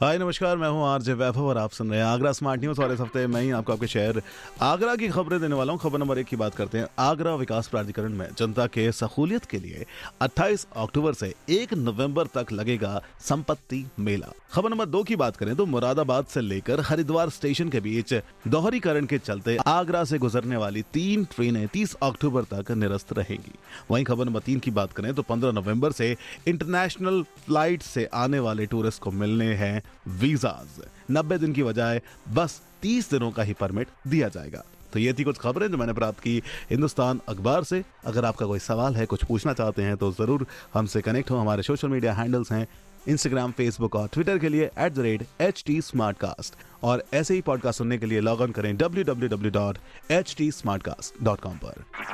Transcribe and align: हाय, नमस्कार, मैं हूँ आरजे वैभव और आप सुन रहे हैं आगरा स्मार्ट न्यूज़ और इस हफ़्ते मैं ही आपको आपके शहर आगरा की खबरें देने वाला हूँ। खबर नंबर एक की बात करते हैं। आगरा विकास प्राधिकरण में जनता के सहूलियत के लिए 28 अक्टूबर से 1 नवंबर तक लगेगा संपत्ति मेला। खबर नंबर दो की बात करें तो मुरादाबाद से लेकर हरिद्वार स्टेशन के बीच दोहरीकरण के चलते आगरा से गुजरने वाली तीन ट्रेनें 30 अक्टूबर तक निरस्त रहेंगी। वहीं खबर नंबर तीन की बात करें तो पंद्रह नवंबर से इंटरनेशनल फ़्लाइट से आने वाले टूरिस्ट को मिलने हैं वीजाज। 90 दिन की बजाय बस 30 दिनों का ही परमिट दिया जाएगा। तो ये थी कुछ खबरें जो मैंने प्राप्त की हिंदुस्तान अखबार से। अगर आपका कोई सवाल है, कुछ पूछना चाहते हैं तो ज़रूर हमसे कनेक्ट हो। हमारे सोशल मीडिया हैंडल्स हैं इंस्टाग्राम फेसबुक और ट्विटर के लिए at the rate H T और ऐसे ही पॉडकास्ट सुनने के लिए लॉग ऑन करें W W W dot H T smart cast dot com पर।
हाय, 0.00 0.16
नमस्कार, 0.18 0.56
मैं 0.56 0.68
हूँ 0.68 0.82
आरजे 0.84 1.12
वैभव 1.12 1.44
और 1.48 1.58
आप 1.58 1.72
सुन 1.72 1.90
रहे 1.90 1.98
हैं 1.98 2.06
आगरा 2.06 2.30
स्मार्ट 2.32 2.60
न्यूज़ 2.60 2.80
और 2.82 2.92
इस 2.92 3.00
हफ़्ते 3.00 3.26
मैं 3.26 3.42
ही 3.42 3.50
आपको 3.50 3.72
आपके 3.72 3.86
शहर 3.86 4.20
आगरा 4.62 4.94
की 4.96 5.08
खबरें 5.08 5.40
देने 5.40 5.54
वाला 5.54 5.72
हूँ। 5.72 5.80
खबर 5.80 5.98
नंबर 5.98 6.18
एक 6.18 6.26
की 6.26 6.36
बात 6.36 6.54
करते 6.54 6.78
हैं। 6.78 6.86
आगरा 6.98 7.34
विकास 7.34 7.68
प्राधिकरण 7.68 8.12
में 8.12 8.26
जनता 8.38 8.66
के 8.66 8.90
सहूलियत 8.92 9.44
के 9.44 9.58
लिए 9.58 9.84
28 10.22 10.66
अक्टूबर 10.76 11.12
से 11.12 11.32
1 11.50 11.74
नवंबर 11.74 12.26
तक 12.34 12.52
लगेगा 12.52 13.02
संपत्ति 13.20 13.84
मेला। 13.98 14.32
खबर 14.52 14.70
नंबर 14.70 14.86
दो 14.86 15.02
की 15.02 15.16
बात 15.16 15.36
करें 15.36 15.54
तो 15.56 15.66
मुरादाबाद 15.66 16.26
से 16.26 16.40
लेकर 16.40 16.80
हरिद्वार 16.80 17.30
स्टेशन 17.30 17.68
के 17.68 17.80
बीच 17.80 18.14
दोहरीकरण 18.48 19.06
के 19.06 19.18
चलते 19.18 19.56
आगरा 19.66 20.02
से 20.04 20.18
गुजरने 20.18 20.56
वाली 20.56 20.82
तीन 20.92 21.24
ट्रेनें 21.34 21.66
30 21.68 21.94
अक्टूबर 22.02 22.44
तक 22.52 22.70
निरस्त 22.72 23.12
रहेंगी। 23.12 23.54
वहीं 23.90 24.04
खबर 24.04 24.24
नंबर 24.24 24.40
तीन 24.40 24.58
की 24.58 24.70
बात 24.72 24.92
करें 24.92 25.12
तो 25.14 25.22
पंद्रह 25.22 25.52
नवंबर 25.52 25.92
से 25.92 26.14
इंटरनेशनल 26.48 27.22
फ़्लाइट 27.46 27.82
से 27.82 28.08
आने 28.14 28.38
वाले 28.40 28.66
टूरिस्ट 28.66 29.02
को 29.02 29.10
मिलने 29.12 29.52
हैं 29.54 29.82
वीजाज। 30.20 30.80
90 31.10 31.38
दिन 31.38 31.52
की 31.52 31.62
बजाय 31.62 32.00
बस 32.32 32.60
30 32.82 33.10
दिनों 33.10 33.30
का 33.30 33.42
ही 33.42 33.52
परमिट 33.52 33.88
दिया 34.06 34.28
जाएगा। 34.28 34.62
तो 34.92 34.98
ये 34.98 35.12
थी 35.12 35.24
कुछ 35.24 35.38
खबरें 35.38 35.66
जो 35.68 35.76
मैंने 35.76 35.92
प्राप्त 35.92 36.20
की 36.20 36.42
हिंदुस्तान 36.70 37.20
अखबार 37.28 37.64
से। 37.64 37.82
अगर 38.04 38.24
आपका 38.24 38.46
कोई 38.46 38.58
सवाल 38.58 38.96
है, 38.96 39.06
कुछ 39.06 39.24
पूछना 39.24 39.52
चाहते 39.52 39.82
हैं 39.82 39.96
तो 39.96 40.12
ज़रूर 40.12 40.46
हमसे 40.74 41.00
कनेक्ट 41.00 41.30
हो। 41.30 41.36
हमारे 41.36 41.62
सोशल 41.62 41.88
मीडिया 41.88 42.12
हैंडल्स 42.12 42.52
हैं 42.52 42.66
इंस्टाग्राम 43.08 43.52
फेसबुक 43.52 43.96
और 43.96 44.08
ट्विटर 44.12 44.38
के 44.38 44.48
लिए 44.48 44.70
at 44.78 44.92
the 44.92 44.98
rate 44.98 45.26
H 45.40 45.64
T 45.66 45.80
और 46.82 47.04
ऐसे 47.14 47.34
ही 47.34 47.40
पॉडकास्ट 47.40 47.78
सुनने 47.78 47.98
के 47.98 48.06
लिए 48.06 48.20
लॉग 48.20 48.40
ऑन 48.40 48.52
करें 48.52 48.76
W 48.76 49.04
W 49.04 49.28
W 49.28 49.50
dot 49.50 49.78
H 50.10 50.34
T 50.38 50.50
smart 50.52 50.82
cast 50.82 51.24
dot 51.24 51.40
com 51.40 51.56
पर। 51.56 52.13